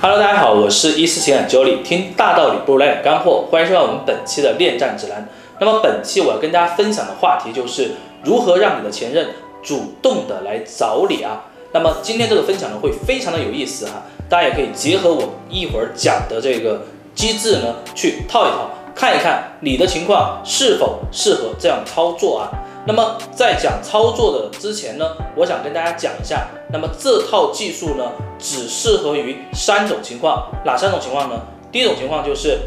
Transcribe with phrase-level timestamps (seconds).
[0.00, 5.28] Hello，大家好，我是一思情感 Jolie，听大道理不如来点干货，欢迎收看我们本期的恋战指南。
[5.58, 7.90] 那么本期我要跟大家分享的话题就是
[8.22, 9.30] 如何让你的前任
[9.60, 11.46] 主动的来找你啊。
[11.72, 16.82] 那么今天这个分享呢会非常的有意思哈，大家也可以结合我一会儿讲的这个
[17.16, 22.46] 机制呢去套一套，看一看你的情况是否适合这样操作啊。
[22.86, 25.04] 那么在讲操作的之前呢，
[25.34, 28.04] 我想跟大家讲一下，那么这套技术呢
[28.38, 31.40] 只适合于三种情况，哪三种情况呢？
[31.70, 32.60] 第一种情况就是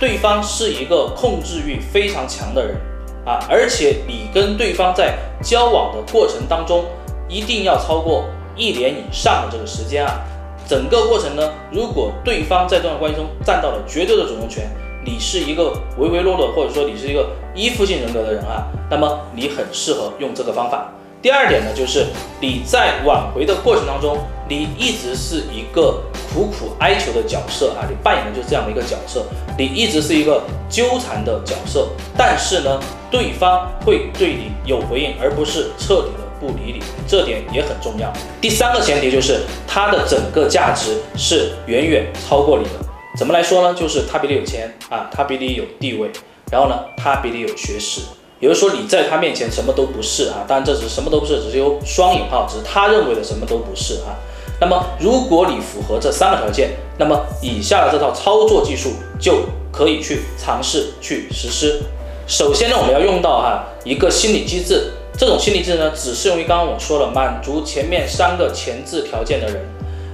[0.00, 2.76] 对方是一个控制欲非常强的人
[3.24, 6.84] 啊，而且你跟对方在交往的过程当中
[7.28, 8.24] 一定要超过。
[8.58, 10.18] 一年以上的这个时间啊，
[10.66, 14.66] 整个过程呢，如果对方在这段关系中占到了绝对的主动权，
[15.04, 20.90] 你是一个唯唯诺诺，或者说你是一个依附性人格的人啊，那么你很适合用这个方法。
[21.20, 22.06] 第二点呢，就是
[22.40, 24.16] 你在挽回的过程当中，
[24.48, 26.02] 你一直是一个
[26.32, 29.24] 苦苦哀求的角色啊，你扮演的就是这样的一个角色，
[29.58, 32.80] 你一直是一个纠缠的角色，但是呢，
[33.10, 36.26] 对方会对你有回应，而不是彻底的。
[36.38, 38.12] 不理你，这点也很重要。
[38.42, 42.72] 第三个前提就是他的整个价值是远远超过你的。
[43.18, 43.72] 怎么来说呢？
[43.72, 46.10] 就是他比你有钱啊，他比你有地位，
[46.52, 48.02] 然后呢，他比你有学识。
[48.38, 50.44] 也就是说你在他面前什么都不是啊。
[50.46, 54.12] 当然这只是什么都不是，只是有双引号，只是他认为的什么都不是啊。
[54.60, 61.82] 那么如果你符合这三个条件，那么以下的这套操作技术就可以去尝试去实施。
[62.26, 64.92] 首先呢，我们要用到哈一个心理机制。
[65.18, 69.64] 这种心理机制呢，只适用于刚刚我说了满足前面三个前置条件的人。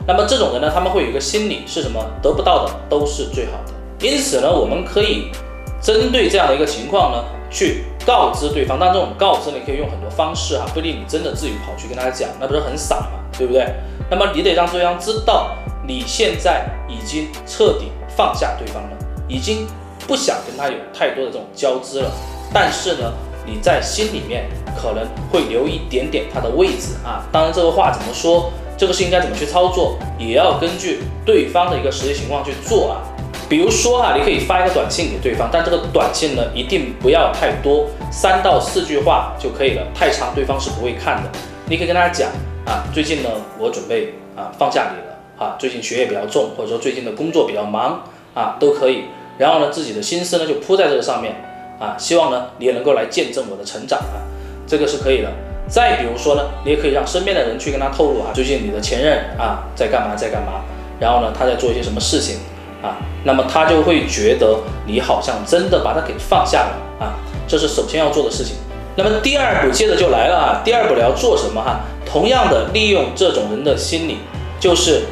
[0.06, 2.04] 那么这种人呢，他们会有一个心理是什么？
[2.22, 3.72] 得不到的都是最好的。
[4.06, 5.32] 因此呢，我们可以
[5.80, 8.78] 针对这样的一个情况呢，去告知对方。
[8.80, 13.66] 但这种告知呢，可以用很多方式哈，不一定你真的自己跑去跟他讲，那不是很傻吗，对不对？
[14.10, 15.54] 那么你得让对方知道，
[15.86, 18.90] 你现在已经彻底放下对方了，
[19.28, 19.66] 已经
[20.06, 22.10] 不想跟他有太多的这种交织了。
[22.52, 23.12] 但是呢，
[23.46, 24.44] 你在心里面
[24.76, 33.00] 可能会留一点点他的位置啊，当然这个话怎么说，这个事应该怎么去操作，也要根据对方的一个实际情况去做啊。
[33.48, 41.30] 比如说啊，你可以发一个短信给对方，但这个短信呢一定不要太多，三到四句话就可以了，太长对方是不会看的。
[41.66, 42.28] 你可以跟他讲
[42.64, 43.28] 啊，最近呢
[43.58, 49.04] 我准备啊放下你了啊，最近学业比较重，或者说最近的工作比较忙啊都可以，
[49.38, 51.34] 然后呢自己的心思呢就扑在这个上面。
[51.80, 54.22] 啊，希望呢你也能够来见证我的成长啊，
[54.68, 55.28] 这个是可以的。
[55.66, 60.62] 再比如说呢，你也可以让身边的人去跟他透露啊，最近你的前任啊在干嘛，在干嘛，
[61.00, 62.36] 然后呢他在做一些什么事情
[62.80, 67.18] 啊，那么他就会觉得你好像真的把他给放下了啊，
[67.48, 68.54] 这是首先要做的事情。
[68.94, 71.80] 那么第二步接着就来了啊，第二步你要做什么哈？
[72.12, 74.18] 同样的利用这种人的心理，
[74.60, 75.06] 就是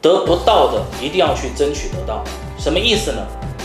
[0.00, 2.24] 得不到的一定要去争取得到，
[2.58, 3.18] 什么意思呢？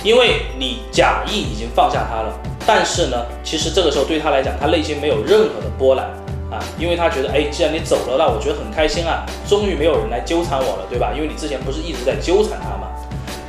[0.04, 6.08] 因为你假意已经放下他了，但是呢，其实这个时候对他来讲，他内心没有任何的波澜
[6.52, 11.14] 啊，因为他觉得，哎，既然你走了，那我觉得很开心啊，终于没有人来纠缠我了，对吧？
[11.16, 12.90] 因为你之前不是一直在纠缠他吗？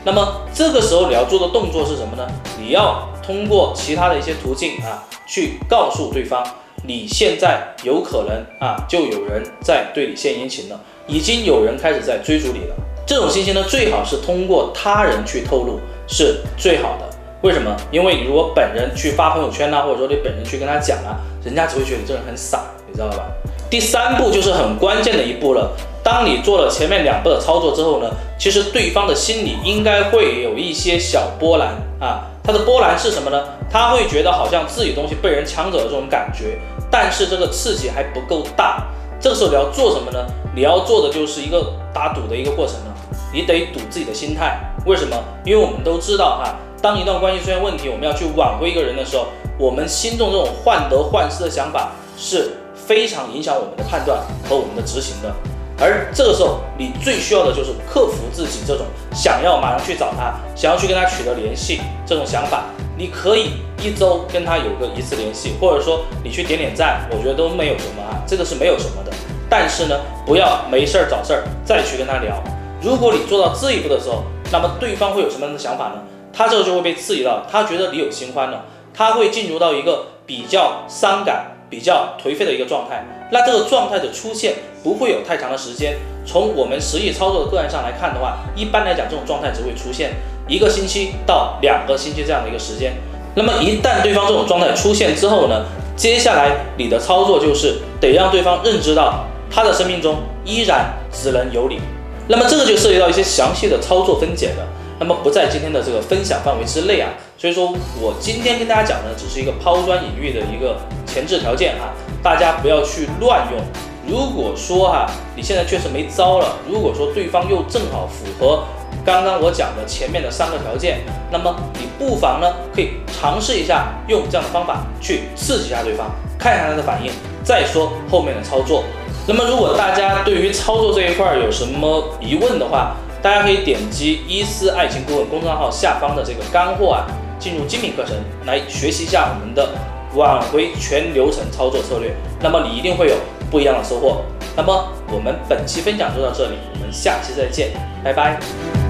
[0.05, 2.25] 那么这个时候你要做的动作是什么呢？
[2.57, 6.47] 你要通过其他的一些途径啊，去告诉对方，
[6.87, 12.75] 你现在有可能啊，就有人在对你献殷勤了，已经有人开始在追逐你了。
[13.07, 15.81] 这种信息呢，最好是通过他人去透露。
[16.07, 17.09] 是最好的，
[17.41, 17.75] 为什么？
[17.91, 23.25] 因为你如果本人去发朋友圈呐，或者说你本人去跟他讲啊，人家只会觉得你这人很傻，你知道吧？
[23.71, 25.75] 第三步就是很关键的一步了。
[26.03, 32.27] 当你做了前面两步的操作之后呢，其实对方的心里应该会有一些小波澜啊。
[32.47, 33.43] 他的波澜是什么呢？
[33.71, 36.59] 他会觉得好像自己东西被人抢走了这种感觉，
[36.91, 38.85] 但是这个刺激还不够大。
[39.19, 40.27] 这个时候你要做什么呢？
[40.55, 42.95] 你要做的就是一个打赌的一个过程了。
[43.33, 44.61] 你得赌自己的心态。
[44.85, 45.17] 为什么？
[45.43, 49.25] 因为我们都知道哈，当一段关系出现问题，我们要去挽回一个人的时候，
[49.59, 55.35] 我们心中这种患得患失的想法是非常影响我们的判断和我们的执行的。
[55.81, 62.65] 而这个时候，你最需要的就是克服自己这种想要马上去找他，想要去跟他取得联系这种想法。
[62.97, 69.11] 你可以一周跟他有个一次联系，或者说你去点点赞，我觉得都没有什么啊，这个是没有什么的。
[69.51, 72.41] 但是呢，不要没事儿找事儿再去跟他聊。
[72.81, 74.23] 如果你做到这一步的时候，
[74.53, 76.03] 那么对方会有什么样的想法呢？
[76.33, 83.05] 他这个就会被刺激到，他觉得你有新欢了，他会进入到一个比较伤感、比较颓废的一个状态。
[83.33, 84.55] 那这个状态的出现
[84.85, 85.97] 不会有太长的时间。
[86.25, 90.13] 从我们实际操作的个案上来看的话，一般来讲这种状态只会出现
[90.47, 92.95] 一个星期到两个星期这样的一个时间。
[93.35, 95.67] 那么一旦对方这种状态出现之后呢，
[95.97, 101.81] 接下来你的操作就是得让对方认知到他的生命中依然只能有你。
[102.29, 104.67] 那么这个就涉及到一些详细的操作分解了，
[105.01, 107.11] 那么不在今天的这个分享范围之内啊。
[107.37, 110.79] 所以说我今天跟大家讲的只是一个抛砖引玉的一个
[111.15, 113.61] 前置条件啊，大家不要去乱用。
[114.07, 118.65] 如果说哈你现在确实没招了，如果说对方又正好符合
[119.05, 120.99] 刚刚我讲的前面的三个条件，
[121.31, 127.13] 那么你不妨呢可以尝试一下用这样的方法去刺激一下对方，看一下他的反应，
[127.45, 128.83] 再说后面的操作。
[129.27, 137.07] 那么，如果大家对于操作这一块有什么疑问的话，大家可以点击伊思爱情顾问公众号下方的这个干货啊，
[137.39, 138.15] 进入精品课程
[138.45, 139.71] 来学习一下我们的
[140.15, 142.15] 挽回全流程操作策略。
[142.41, 143.17] 那么你一定会有
[143.51, 144.23] 不一样的收获。
[144.57, 147.71] 那么我们本期分享就到这里，我们下期再见，
[148.05, 148.84] 拜拜。